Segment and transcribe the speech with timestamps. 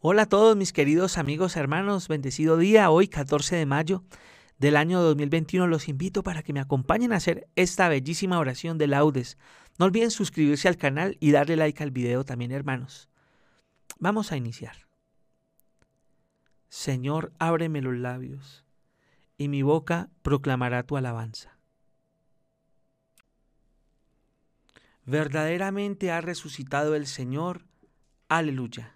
[0.00, 4.04] Hola a todos mis queridos amigos, hermanos, bendecido día, hoy 14 de mayo
[4.58, 5.66] del año 2021.
[5.66, 9.38] Los invito para que me acompañen a hacer esta bellísima oración de laudes.
[9.78, 13.08] No olviden suscribirse al canal y darle like al video también, hermanos.
[13.98, 14.86] Vamos a iniciar.
[16.68, 18.66] Señor, ábreme los labios,
[19.38, 21.56] y mi boca proclamará tu alabanza.
[25.06, 27.64] Verdaderamente ha resucitado el Señor.
[28.28, 28.95] Aleluya.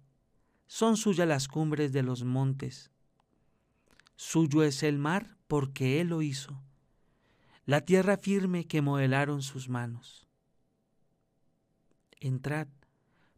[0.73, 2.91] son suyas las cumbres de los montes.
[4.15, 6.63] Suyo es el mar porque Él lo hizo,
[7.65, 10.29] la tierra firme que modelaron sus manos.
[12.21, 12.69] Entrad,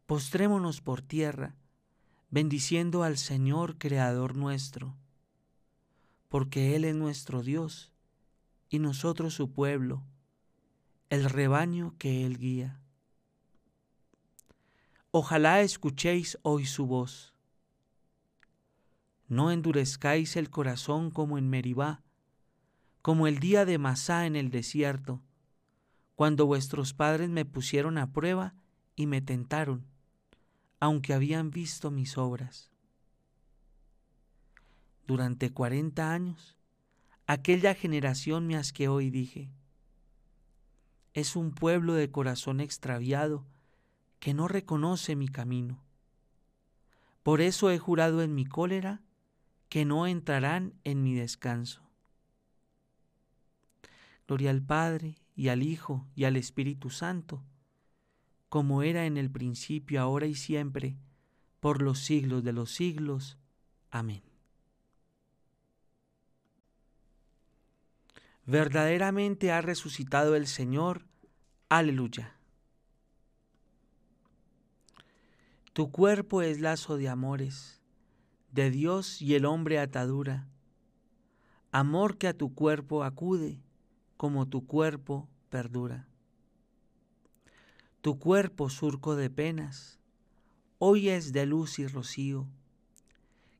[0.05, 1.55] postrémonos por tierra,
[2.29, 4.95] bendiciendo al Señor Creador nuestro,
[6.29, 7.91] porque Él es nuestro Dios
[8.69, 10.03] y nosotros su pueblo,
[11.09, 12.83] el rebaño que Él guía.
[15.15, 17.32] Ojalá escuchéis hoy su voz.
[19.33, 22.03] No endurezcáis el corazón como en Meribá,
[23.01, 25.23] como el día de Masá en el desierto,
[26.13, 28.53] cuando vuestros padres me pusieron a prueba
[28.95, 29.87] y me tentaron,
[30.79, 32.69] aunque habían visto mis obras.
[35.07, 36.55] Durante cuarenta años,
[37.25, 39.49] aquella generación me asqueó y dije,
[41.15, 43.47] es un pueblo de corazón extraviado
[44.19, 45.83] que no reconoce mi camino.
[47.23, 49.02] Por eso he jurado en mi cólera
[49.73, 51.81] que no entrarán en mi descanso.
[54.27, 57.43] Gloria al Padre y al Hijo y al Espíritu Santo,
[58.49, 60.95] como era en el principio, ahora y siempre,
[61.59, 63.39] por los siglos de los siglos.
[63.89, 64.21] Amén.
[68.45, 71.07] Verdaderamente ha resucitado el Señor.
[71.67, 72.35] Aleluya.
[75.73, 77.82] Tu cuerpo es lazo de amores,
[78.53, 80.47] de Dios y el hombre atadura.
[81.71, 83.61] Amor que a tu cuerpo acude,
[84.15, 86.07] como tu cuerpo perdura.
[88.01, 89.99] Tu cuerpo surco de penas,
[90.77, 92.47] hoy es de luz y rocío.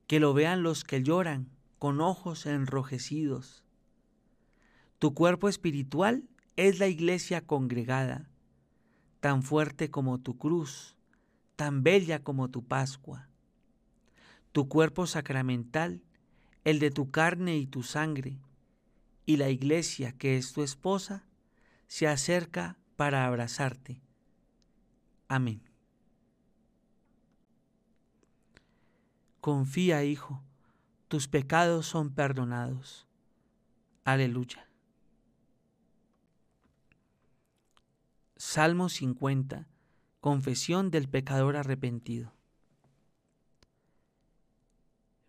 [0.08, 1.50] Que lo vean los que lloran
[1.80, 3.64] con ojos enrojecidos.
[5.00, 6.24] Tu cuerpo espiritual
[6.56, 8.30] es la iglesia congregada,
[9.20, 10.96] tan fuerte como tu cruz
[11.56, 13.30] tan bella como tu Pascua.
[14.54, 16.02] Tu cuerpo sacramental,
[16.64, 18.40] el de tu carne y tu sangre,
[19.26, 21.26] y la iglesia que es tu esposa,
[21.88, 24.02] se acerca para abrazarte.
[25.28, 25.62] Amén.
[29.42, 30.42] Confía, hijo,
[31.10, 33.08] tus pecados son perdonados.
[34.06, 34.70] Aleluya.
[38.38, 39.68] Salmo 50
[40.22, 42.34] Confesión del pecador arrepentido.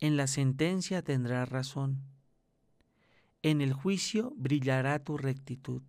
[0.00, 2.02] En la sentencia tendrás razón,
[3.42, 5.82] en el juicio brillará tu rectitud.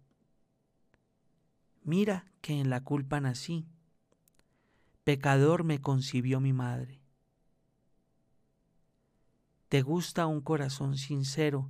[1.84, 3.66] Mira que en la culpa nací,
[5.06, 7.02] pecador me concibió mi madre.
[9.70, 11.70] Te gusta un corazón sincero,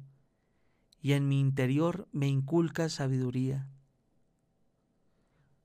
[1.00, 3.70] y en mi interior me inculca sabiduría.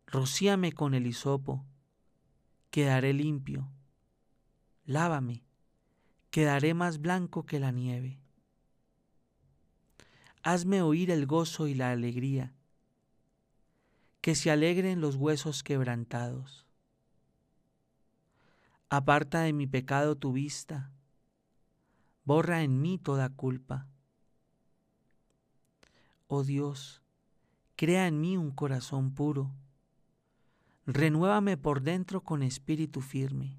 [0.06, 1.64] Rocíame con el hisopo,
[2.70, 3.70] quedaré limpio.
[4.84, 5.45] Lávame,
[6.36, 8.20] quedaré más blanco que la nieve.
[10.42, 12.52] Hazme oír el gozo y la alegría,
[14.20, 16.66] que se alegren los huesos quebrantados.
[18.90, 20.92] Aparta de mi pecado tu vista,
[22.24, 23.88] borra en mí toda culpa.
[26.26, 27.00] Oh Dios,
[27.76, 29.54] crea en mí un corazón puro
[30.84, 33.58] renuévame por dentro con espíritu firme.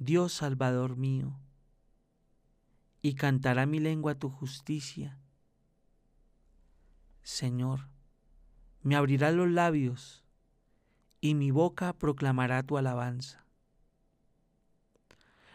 [0.00, 1.36] Dios Salvador mío,
[3.02, 5.18] y cantará mi lengua tu justicia.
[7.24, 7.88] Señor,
[8.80, 10.22] me abrirá los labios,
[11.20, 13.44] y mi boca proclamará tu alabanza.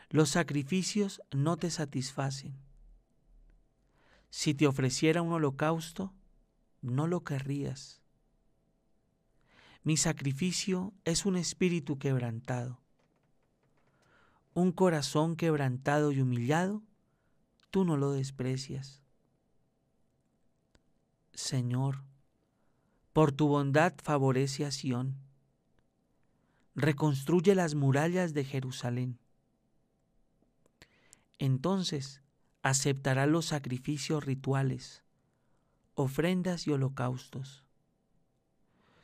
[0.09, 2.53] Los sacrificios no te satisfacen.
[4.29, 6.13] Si te ofreciera un holocausto,
[6.81, 8.01] no lo querrías.
[9.83, 12.82] Mi sacrificio es un espíritu quebrantado
[14.53, 16.83] un corazón quebrantado y humillado,
[17.71, 19.01] tú no lo desprecias.
[21.33, 22.03] Señor,
[23.13, 25.17] por tu bondad favorece a Sión.
[26.75, 29.19] Reconstruye las murallas de Jerusalén.
[31.39, 32.21] Entonces
[32.61, 35.03] aceptará los sacrificios rituales,
[35.95, 37.65] ofrendas y holocaustos.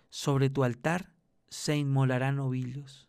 [0.10, 1.14] Sobre tu altar
[1.50, 3.09] se inmolarán novillos.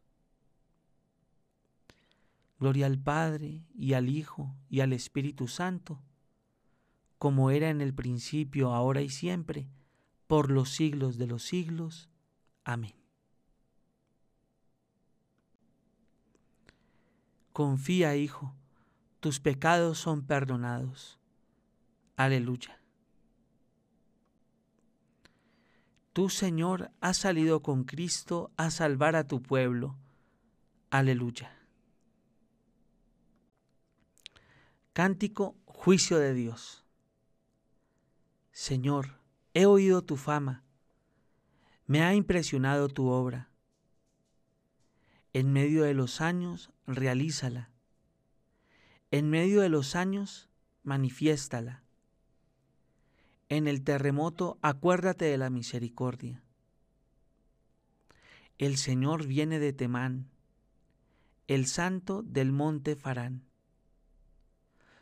[2.61, 6.03] Gloria al Padre y al Hijo y al Espíritu Santo,
[7.19, 9.67] como era en el principio, ahora y siempre,
[10.27, 12.11] por los siglos de los siglos.
[12.65, 12.95] Amén.
[17.55, 18.55] Confía, Hijo,
[19.21, 21.19] tus pecados son perdonados.
[22.17, 22.79] Aleluya.
[26.13, 29.97] Tú, Señor, has salido con Cristo a salvar a tu pueblo.
[30.91, 31.60] Aleluya.
[35.03, 36.85] Cántico, juicio de Dios.
[38.53, 39.19] Señor,
[39.55, 40.63] he oído tu fama,
[41.87, 43.49] me ha impresionado tu obra.
[45.33, 47.71] En medio de los años, realízala.
[49.11, 50.51] En medio de los años,
[50.83, 51.83] manifiéstala.
[53.49, 56.43] En el terremoto, acuérdate de la misericordia.
[58.59, 60.29] El Señor viene de Temán,
[61.47, 63.50] el santo del monte Farán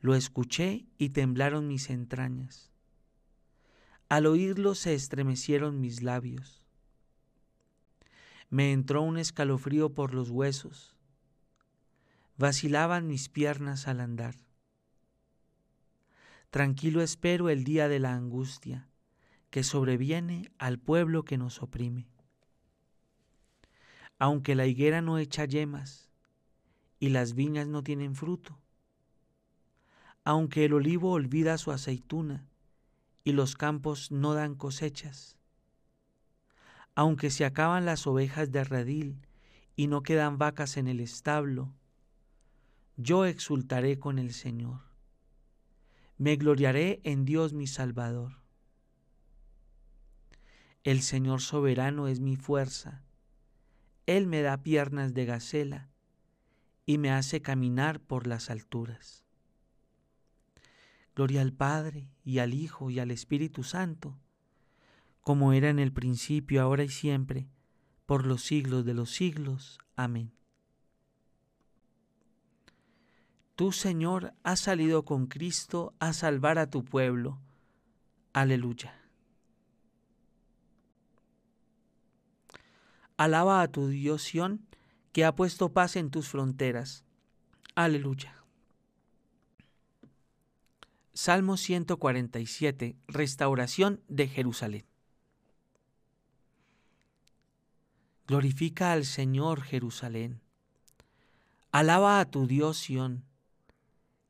[0.00, 2.70] Lo escuché y temblaron mis entrañas.
[4.08, 6.64] Al oírlo se estremecieron mis labios.
[8.50, 10.94] Me entró un escalofrío por los huesos.
[12.36, 14.36] Vacilaban mis piernas al andar.
[16.50, 18.88] Tranquilo espero el día de la angustia
[19.50, 22.08] que sobreviene al pueblo que nos oprime.
[24.18, 26.10] Aunque la higuera no echa yemas
[27.00, 28.58] y las viñas no tienen fruto,
[30.26, 32.48] aunque el olivo olvida su aceituna
[33.22, 35.36] y los campos no dan cosechas,
[36.96, 39.24] aunque se acaban las ovejas de redil
[39.76, 41.72] y no quedan vacas en el establo,
[42.96, 44.80] yo exultaré con el Señor.
[46.18, 48.42] Me gloriaré en Dios mi Salvador.
[50.82, 53.04] El Señor soberano es mi fuerza.
[54.06, 55.88] Él me da piernas de gacela
[56.84, 59.25] y me hace caminar por las alturas.
[61.16, 64.18] Gloria al Padre y al Hijo y al Espíritu Santo,
[65.22, 67.48] como era en el principio, ahora y siempre,
[68.04, 69.78] por los siglos de los siglos.
[69.96, 70.30] Amén.
[73.54, 77.40] Tú, Señor, has salido con Cristo a salvar a tu pueblo.
[78.34, 78.94] Aleluya.
[83.16, 84.66] Alaba a tu Dios Sión,
[85.12, 87.06] que ha puesto paz en tus fronteras.
[87.74, 88.36] Aleluya.
[91.18, 94.84] Salmo 147, Restauración de Jerusalén.
[98.26, 100.42] Glorifica al Señor Jerusalén.
[101.72, 103.24] Alaba a tu Dios Sión,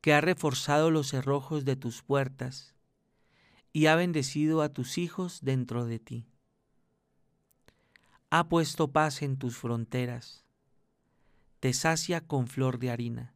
[0.01, 2.77] que ha reforzado los cerrojos de tus puertas
[3.73, 6.29] y ha bendecido a tus hijos dentro de ti.
[8.31, 10.45] Ha puesto paz en tus fronteras,
[11.59, 13.36] te sacia con flor de harina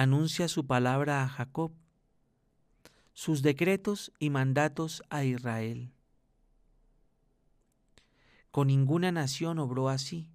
[0.00, 1.72] Anuncia su palabra a Jacob,
[3.14, 5.90] sus decretos y mandatos a Israel.
[8.52, 10.30] Con ninguna nación obró así,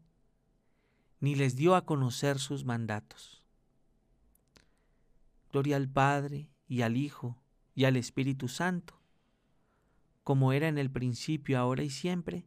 [1.22, 3.42] ni les dio a conocer sus mandatos.
[5.50, 7.42] Gloria al Padre y al Hijo
[7.74, 9.00] y al Espíritu Santo,
[10.26, 12.46] como era en el principio, ahora y siempre,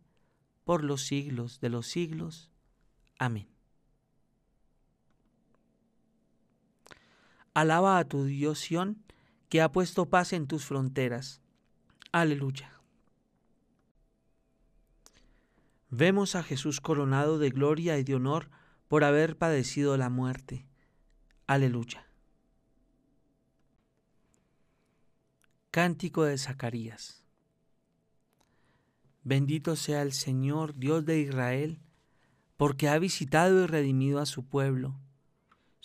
[0.64, 2.50] por los siglos de los siglos.
[3.18, 3.55] Amén.
[7.56, 9.02] Alaba a tu Dios Sión,
[9.48, 11.40] que ha puesto paz en tus fronteras.
[12.12, 12.82] Aleluya.
[15.88, 18.50] Vemos a Jesús coronado de gloria y de honor
[18.88, 20.66] por haber padecido la muerte.
[21.46, 22.06] Aleluya.
[25.70, 27.24] Cántico de Zacarías.
[29.24, 31.80] Bendito sea el Señor, Dios de Israel,
[32.58, 35.00] porque ha visitado y redimido a su pueblo,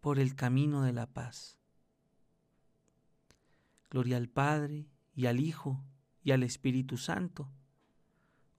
[0.00, 1.58] por el camino de la paz.
[3.90, 5.82] Gloria al Padre y al Hijo
[6.22, 7.50] y al Espíritu Santo,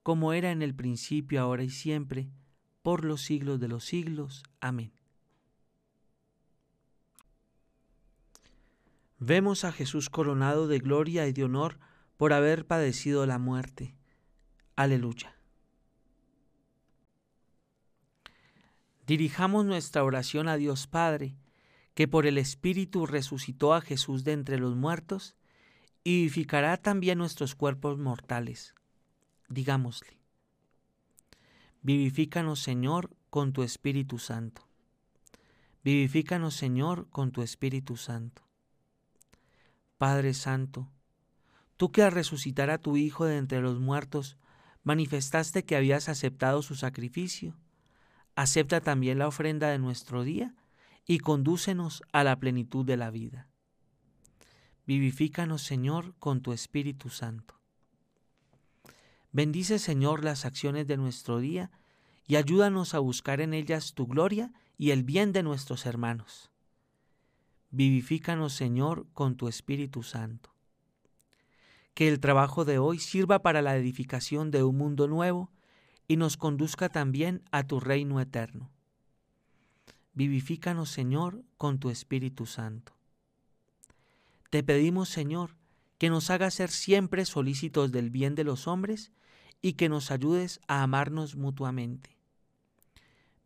[0.02, 2.30] como era en el principio, ahora y siempre,
[2.82, 4.42] por los siglos de los siglos.
[4.60, 4.92] Amén.
[9.18, 11.78] Vemos a Jesús coronado de gloria y de honor
[12.16, 13.94] por haber padecido la muerte.
[14.76, 15.39] Aleluya.
[19.10, 21.34] Dirijamos nuestra oración a Dios Padre,
[21.94, 25.34] que por el Espíritu resucitó a Jesús de entre los muertos
[26.04, 28.72] y vivificará también nuestros cuerpos mortales.
[29.48, 30.16] Digámosle,
[31.82, 34.68] vivifícanos Señor con tu Espíritu Santo.
[35.82, 38.42] Vivifícanos Señor con tu Espíritu Santo.
[39.98, 40.88] Padre Santo,
[41.76, 44.36] Tú que al resucitar a tu Hijo de entre los muertos,
[44.84, 47.56] manifestaste que habías aceptado su sacrificio.
[48.40, 50.54] Acepta también la ofrenda de nuestro día
[51.06, 53.50] y condúcenos a la plenitud de la vida.
[54.86, 57.60] Vivifícanos, Señor, con tu Espíritu Santo.
[59.30, 61.70] Bendice, Señor, las acciones de nuestro día
[62.26, 66.50] y ayúdanos a buscar en ellas tu gloria y el bien de nuestros hermanos.
[67.70, 70.54] Vivifícanos, Señor, con tu Espíritu Santo
[71.92, 75.50] que el trabajo de hoy sirva para la edificación de un mundo nuevo
[76.10, 78.68] y nos conduzca también a tu reino eterno.
[80.12, 82.96] Vivifícanos, Señor, con tu Espíritu Santo.
[84.50, 85.54] Te pedimos, Señor,
[85.98, 89.12] que nos hagas ser siempre solícitos del bien de los hombres
[89.62, 92.16] y que nos ayudes a amarnos mutuamente.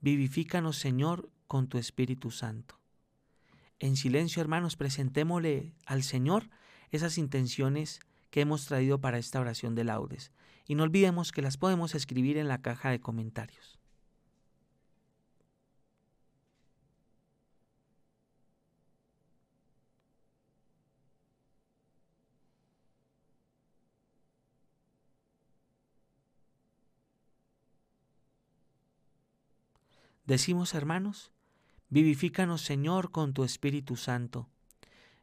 [0.00, 2.80] Vivifícanos, Señor, con tu Espíritu Santo.
[3.78, 6.49] En silencio, hermanos, presentémosle al Señor
[6.92, 10.33] esas intenciones que hemos traído para esta oración de laudes
[10.66, 13.78] y no olvidemos que las podemos escribir en la caja de comentarios.
[30.26, 31.33] Decimos, hermanos,
[31.90, 34.49] vivifícanos, Señor, con tu Espíritu Santo.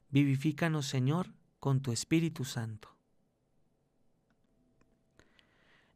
[0.10, 3.01] Vivifícanos, Señor, con tu Espíritu Santo.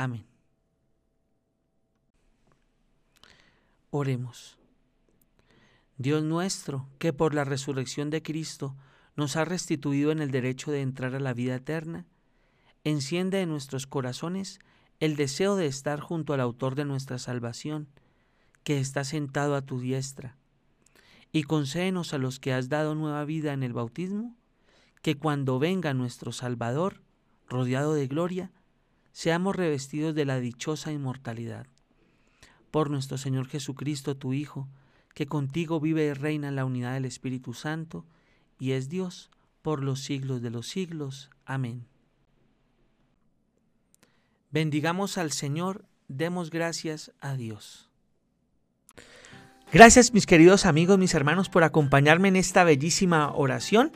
[0.00, 0.24] Amén.
[3.90, 4.56] Oremos.
[5.98, 8.74] Dios nuestro, que por la resurrección de Cristo
[9.14, 12.06] nos ha restituido en el derecho de entrar a la vida eterna,
[12.82, 14.60] enciende en nuestros corazones
[15.00, 17.86] el deseo de estar junto al autor de nuestra salvación,
[18.64, 20.38] que está sentado a tu diestra,
[21.30, 24.34] y concédenos a los que has dado nueva vida en el bautismo,
[25.02, 27.02] que cuando venga nuestro Salvador,
[27.50, 28.50] rodeado de gloria,
[29.12, 31.66] seamos revestidos de la dichosa inmortalidad.
[32.70, 34.68] Por nuestro Señor Jesucristo, tu Hijo,
[35.14, 38.04] que contigo vive y reina en la unidad del Espíritu Santo,
[38.58, 39.30] y es Dios
[39.62, 41.30] por los siglos de los siglos.
[41.44, 41.86] Amén.
[44.50, 47.88] Bendigamos al Señor, demos gracias a Dios.
[49.72, 53.92] Gracias mis queridos amigos, mis hermanos, por acompañarme en esta bellísima oración.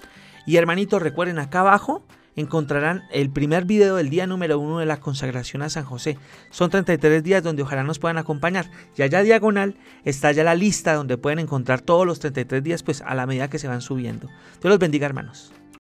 [0.47, 5.01] Y hermanitos, recuerden acá abajo encontrarán el primer video del día número uno de la
[5.01, 6.19] consagración a San José.
[6.51, 8.71] Son 33 días donde ojalá nos puedan acompañar.
[8.97, 13.03] Y allá diagonal está ya la lista donde pueden encontrar todos los 33 días pues
[13.03, 14.29] a la medida que se van subiendo.
[14.29, 15.53] Dios los bendiga hermanos.